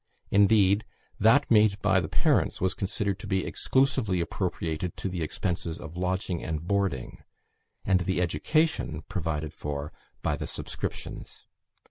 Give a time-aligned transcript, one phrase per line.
[0.31, 0.83] Indeed,
[1.19, 5.95] that made by the parents was considered to be exclusively appropriated to the expenses of
[5.95, 7.21] lodging and boarding,
[7.85, 9.93] and the education provided for
[10.23, 11.45] by the subscriptions.